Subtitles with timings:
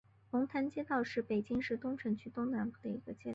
[0.31, 3.29] 龙潭街道是北京市东城区东南部的一个街道。